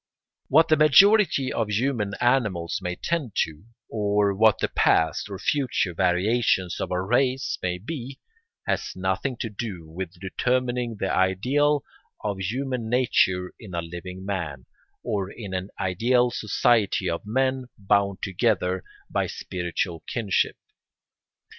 [0.47, 5.93] What the majority of human animals may tend to, or what the past or future
[5.93, 8.19] variations of a race may be,
[8.65, 11.83] has nothing to do with determining the ideal
[12.23, 14.65] of human nature in a living man,
[15.03, 20.57] or in an ideal society of men bound together by spiritual kinship.